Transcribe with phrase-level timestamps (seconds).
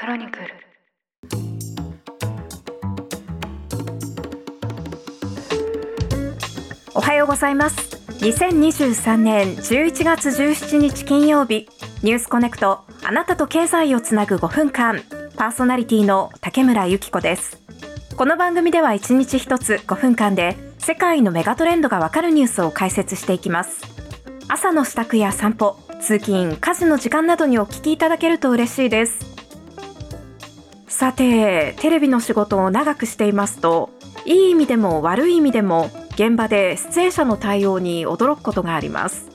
[0.00, 0.44] クロニクル。
[6.94, 7.96] おはようございます。
[8.20, 11.68] 2023年11月17日金曜日。
[12.04, 12.84] ニュースコネクト。
[13.02, 15.00] あなたと経済をつなぐ5分間
[15.36, 17.60] パーソナリティの竹村由紀子です。
[18.16, 23.80] この番組では1日1つ5分間で世界のメガトレンドがわかるニュースを解説していきます。
[24.46, 29.27] 朝の支度や散歩通勤家事の時間などにお聞きいただけると嬉しいです。
[30.98, 33.90] さてテレビの仕事を長くしていますと
[34.24, 39.28] いい意味でも悪い意味でも現場で出演者の対応に驚くことがあります。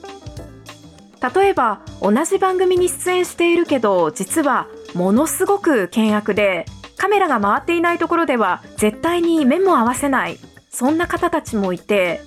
[1.34, 6.66] 例えば同じ番組に出演しているけど実はものすごく険悪で
[6.98, 12.20] カメラが回っていないところでは絶対に目も合わせないそんな方たちもいて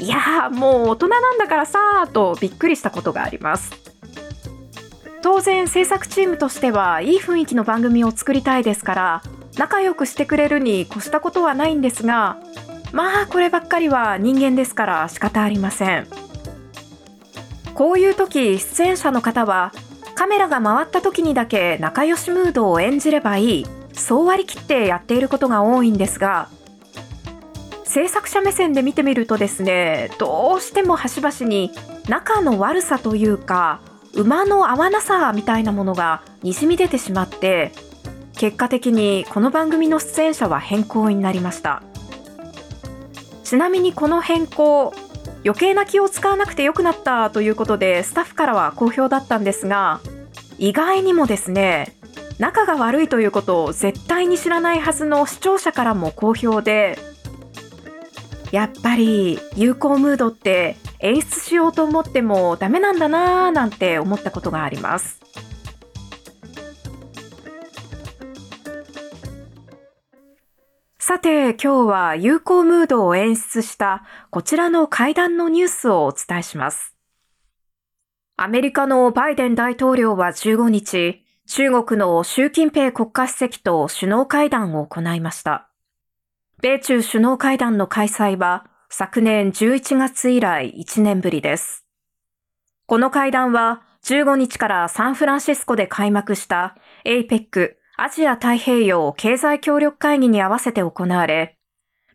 [0.00, 3.81] いやもう大人なんだからさーとびっくりしたことがあります。
[5.22, 9.22] 当然制作チームとしてはいい雰囲気の番組を作りたいですから
[9.56, 12.38] 仲良くしてくれるに越したことはないんですが
[12.92, 16.06] まあこればっかりは人間ですから仕方ありません。
[17.74, 19.72] こういう時出演者の方は
[20.14, 26.48] カメラが回った時にだけ仲良しムードを演じればいいそう割り切ってやっていることが多いんですが
[27.84, 31.72] 制作者目線で見てみるとですねどうしても端々に
[32.08, 33.80] 仲の悪さというか
[34.14, 37.72] 馬の合わなさみたいなものがにじみ出てしまって
[38.36, 41.82] 結果的にこの番組の出演者は変更になりました。
[43.52, 44.94] ちなみにこの変更
[45.44, 50.00] 余計な気を使わなくてよくなったということでスタッフからは好評だったんですが
[50.56, 51.94] 意外にもですね
[52.38, 56.98] 仲が悪いということを絶対に知らないはずの視聴者からも好評で
[58.52, 65.20] やっぱり友好ムードって演出しようと思ってもダメなんだなーなんて思ったことがあります。
[71.00, 76.94] さて今日は友好ムードを演出したこちらの会談のニュースをお伝えします。
[78.36, 85.68] アメリカのバイデン大統領は15日中国の習近平国家主席と首脳会談を行いました。
[86.62, 91.86] 米中首脳会談の開催は昨年11月以来1年ぶりです。
[92.84, 96.76] この会談は15日からサンフランシスコで開幕した
[97.06, 101.56] APEC アジア太平洋経済協力会議に合わせて行われ、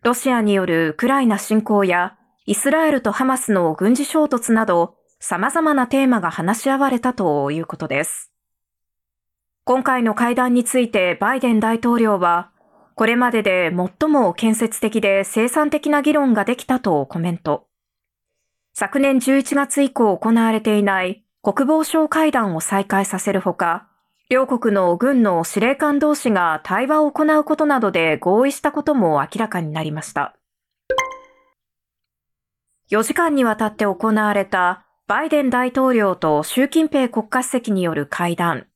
[0.04, 2.16] ロシアによるウクライナ侵攻や
[2.46, 8.30] イスラエルとハマスの軍事衝突など様々なテーマが話し合われたということです。
[9.64, 12.52] 今回の会談についてバイデン大統領は
[12.98, 13.70] これまでで
[14.00, 17.68] 最も建設的で生産的な議論ができたとコメント。
[18.74, 23.86] 昨年11月以降行われていない国防省会談を再開させるほか、
[24.28, 30.34] 両国の軍の司令官同士が対話を行うことなどで合意したことも明らかになりました。
[32.90, 38.66] 4時間にわたって行われたバイデン大統領と習近平国家主席による会談。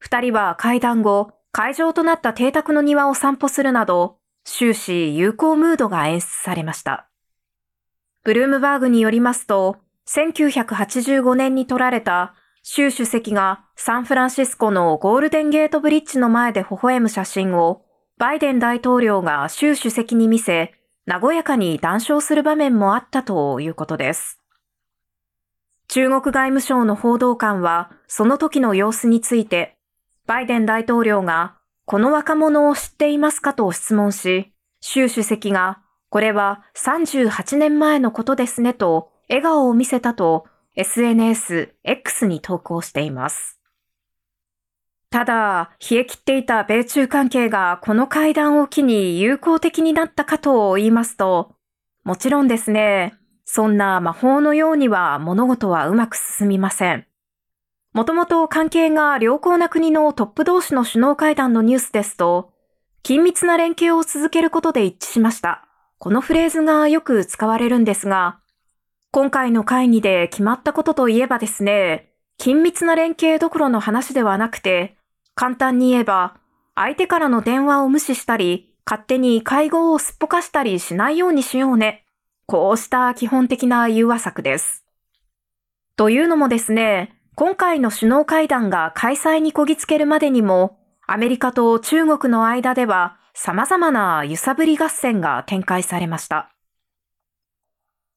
[0.00, 7.08] 二人は会談後、会場となった邸宅の庭を散歩するなど、終始友好ムードが演出されました。
[8.24, 9.76] ブルームバーグによりますと、
[10.08, 17.82] 1985年に撮られた習主席がサンフランシスコのゴールデンゲートブリッジの前で微笑む写真を
[18.18, 20.74] バイデン大統領が習主席に見せ、
[21.06, 24.40] 和やかに談笑する場面もあったということです。
[25.86, 29.73] 中国外務省の報道官はその時の様子について
[30.26, 40.46] バイデン大統領が、この若者を知っていますかと質問し、習主席が、これは38年前のことですねと、笑顔を見せたと、
[40.76, 43.60] SNS X に投稿しています。
[45.10, 51.54] ただ、冷え切っていた米中関係がこの会談を機に友好的になったかと言いますと、
[52.02, 53.14] もちろんですね、
[53.44, 57.06] そんな魔法のようには物事はうまく進みません。
[57.94, 62.50] もともと関係が良好な国のトップ同士の首脳会談のニュースですと、
[63.04, 65.68] 緊密な連携を続けることで一致しました。
[65.98, 68.40] このフレーズがよく使われるんですが、
[69.12, 72.10] 今回の会議で決まったことといえばですね、
[72.40, 74.96] 緊密な連携どころの話ではなくて、
[75.36, 76.34] 簡単に言えば、
[76.74, 82.04] 相手からの電話を無視したり、勝手に会合をすっぽかしたりしないようにしようね。
[82.46, 84.84] こうした基本的な融和策です。
[85.94, 96.54] というのもですね、今回の首脳会談が開催にこぎつけるまでにも、アメリカと中国の間では様々な揺さぶり合戦が展開されました。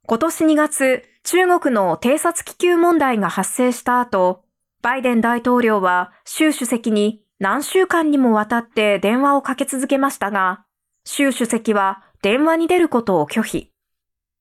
[0.06, 4.44] 今年2月、中国の偵察気球問題が発生した後、
[4.84, 10.64] バイデン大統領は習主席に何週間にもわたって電話をかけ続けましたが、
[11.06, 13.72] 習主席は電話に出ることを拒否。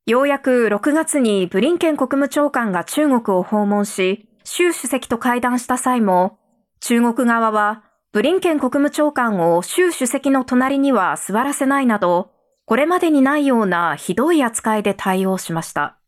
[0.05, 6.39] ようやく6月にブリンケン国務長官が中国を訪問し、習主席と会談した際も、
[6.79, 7.83] 中国側は
[8.13, 12.31] ブリンケン国務長官を習主席の隣には座らせないなど、
[12.65, 15.99] これまでにないようなひどい扱いで対応しました。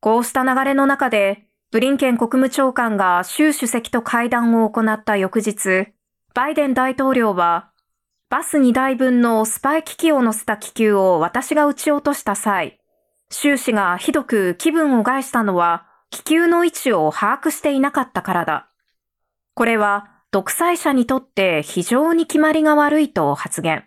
[0.00, 5.88] こうした流れの中で、ブリンケン国務長官が習主席と会談を行った翌日、
[6.32, 7.70] バイデン大統領は、
[8.30, 12.80] バス2台分のスパイ機器を乗せた気球を私が撃ち落とした際、
[13.30, 18.68] 習氏がひどく気分を害したのは気球の位置を把握していなかったからだ。
[19.54, 23.84] これは独裁者にとって非常に決まりが悪いと発言。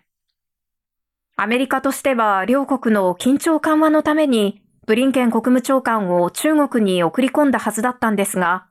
[1.36, 8.66] アメリカとしては両国の緊張緩和のためにブリンケン国務長官を中国に送り込んだはずだったんですが、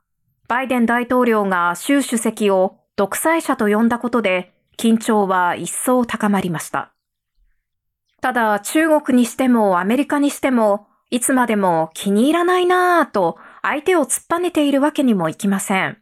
[0.48, 6.92] バイデン大統領が習主席を独裁者と呼んだことで緊張は一層高まりました。
[8.20, 15.98] ただ中国にしてもアメリカにしてもいつまでも気に入らないなぁと相手を突っぱねているわけにもいきません。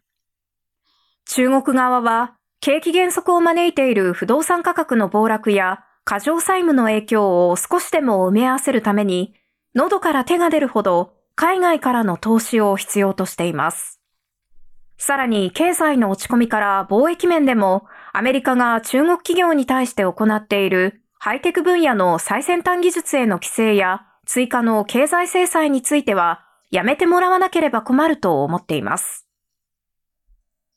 [1.24, 9.34] 中国側は景気減速を招いている不動産価格の暴落や過剰債務の影響を少しでも埋め合わせるために
[9.74, 14.00] 喉から手が出るほど海外からの投資を必要としています。
[14.98, 29.26] さらに経済の落ち込みから貿易面でもアメリカが中国企業に対して行っているハイテク分野の最先端技術への規制や追加の経済制裁についてはやめてもらわなければ困ると思っています。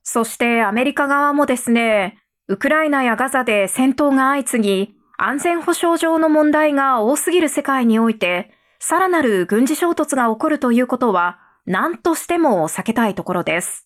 [0.04, 2.18] そしてアメリカ側もですね、
[2.48, 13.86] ウクライナやガザで戦闘が相次ぎ、安全保障上の問題が多すぎる世界において、さらなる軍事衝突が起こるということは、何としても避けたいところです。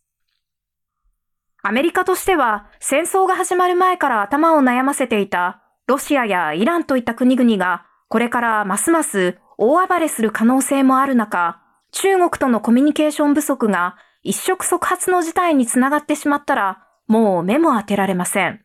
[1.63, 11.62] アメリカとしては、戦争が始まる前から頭を悩ませていたロシアやイランといった国々がこれからますます大暴れする可能性もある中、
[11.92, 18.62] 中国とのコミュニケーション不足が一触即発の事態につながってしまったら、もう目も当てられません。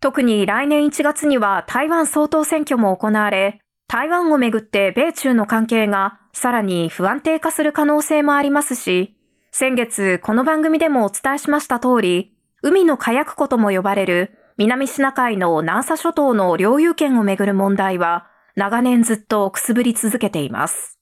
[0.00, 9.16] 特に来年1月には台湾総統選挙も行われ、台湾をめぐって米中の関係がさらに不安定化する可能性もありますし、
[9.52, 12.32] 先月この番組でもお伝えしました通り、
[12.62, 20.98] 海の火薬庫とも呼ばれる南シナ海の南沙諸島の領有権をめぐる問題は長年ずっとくすぶり続けています。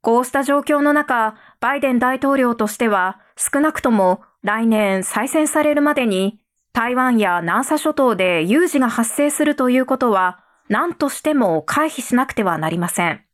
[0.00, 6.38] こうした状況の中、バイデン大統領としては少なくとも来年再選されるまでに
[6.72, 13.24] 台湾や南沙諸島で有事が発生するということは何としても回避しなくてはなりません。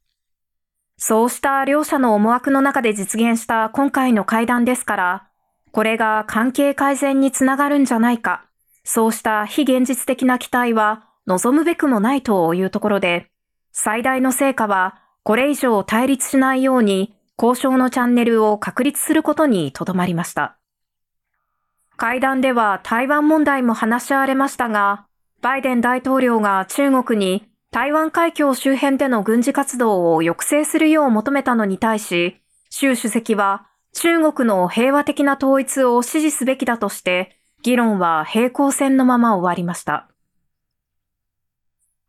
[0.97, 5.29] そうした両者の思惑の中で実現した今回の会談ですから、
[5.73, 8.44] これが関係改善につながるんじゃないか、
[8.85, 13.30] そうした非現実的な期待は望むべくもないというところで、
[13.72, 20.56] 最大の成果はこれ以上対立しないように交渉のチャンネルを確立することにとどまりました。
[21.96, 25.06] 会談では台湾問題も話し合われましたが、
[25.40, 32.40] バイデン大統領が中国に台湾海峡周辺での軍事活動を抑制するよう求めたのに対し、
[32.70, 40.11] 習主席は中国の平和的な統一を支持すべきだとして議論は平行線のまま終わりました。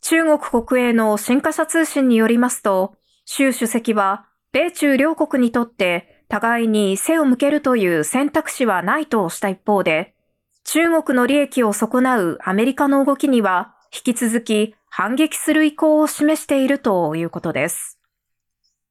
[0.05, 10.13] 中国国営の新華社通信によりますと、習主席は、米中両国にとって互いに背を向けるという選択肢はないとした一方で、
[10.65, 17.98] 中国の利益を損なうアメリカの動きには引き続き反撃する意向を示しているということです。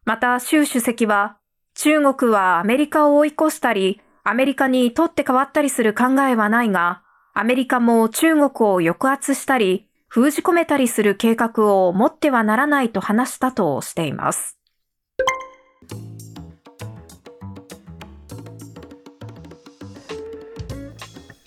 [0.07, 1.37] また習主席は、
[1.75, 7.03] 中国はアメリカを追い越したり、アメリカに取って変わったりする考えはないが、
[7.35, 8.49] アメリカも中国を
[8.81, 14.59] 抑圧したり、封じ込めたりする計画を持ってはならないと話したとしています。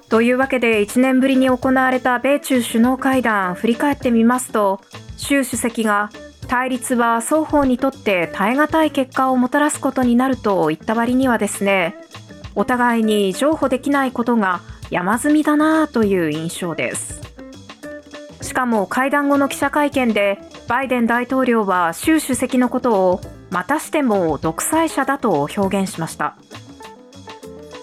[0.10, 4.82] というわけで1年ぶりに行われた米中首脳会談振り返ってみますと
[5.16, 6.10] 習主席が
[6.48, 11.96] 対立は双方にとって耐え難い結果をもたらすことになると言った割にはですね
[12.56, 17.15] お互いに譲歩できないことが山積みだなという印象です。
[18.56, 26.38] しかも会談後の記者会見でバイデン大統領は習主席のことをまたしても独裁者だと表現しました。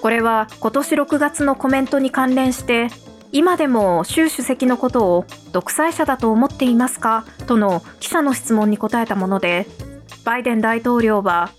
[0.01, 2.89] これは今年6月のコメントに関連して
[3.33, 7.27] 今でも習主席のことを独裁者だと思っていますか？
[7.47, 9.67] との記者の質問に答えたもので
[10.25, 11.51] バイデン大統領は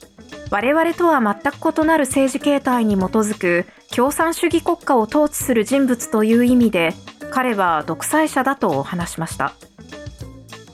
[0.50, 6.96] 我々とは全く異なる政治形態に基づく共産主義国家を統治する人物という意味で
[7.33, 9.53] 彼は独裁者だと話しました。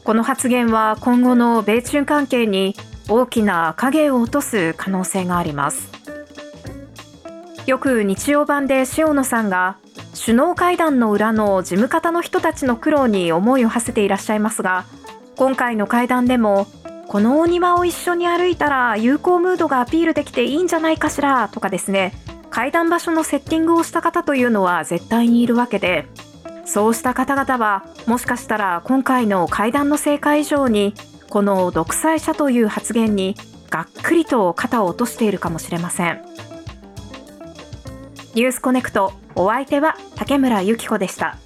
[0.03, 2.75] この発言は今後の米中関係に
[3.07, 5.89] 大きな影を落とす可能性があります。
[7.65, 9.77] よく日曜版で塩野さんが
[10.19, 14.85] 首脳会談の裏の事務方の人たちの苦労に思いを馳せていらっしゃいますが
[15.37, 16.67] 今回の会談でも
[17.07, 22.13] このお庭を一緒に歩いたら友好ムードがアピールできていいんじゃないかしらとかですね。
[22.49, 26.07] 会談場所のセッティングをした方というのは絶対にいるわけで
[26.69, 30.93] そうした方々はもしかしたら今回の会談の成果以上に
[31.27, 33.35] この独裁者という発言に
[33.71, 36.23] がっくりと肩を落としているかもしれません。
[38.35, 41.37] ニュースコネクトお相手は竹村由紀子でした。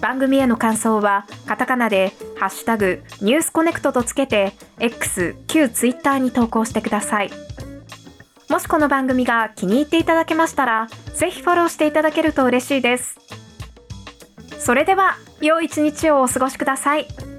[0.00, 7.30] 番組への感想はカタカナでハッシュタグニュースコネクトとつけて X 旧 Twitter に投稿してください。
[8.50, 13.21] もしこの番組が気に入っていただけましたらぜひフォローしていただけると嬉しいです。
[14.64, 17.31] それでは良い一日をお過ごしください。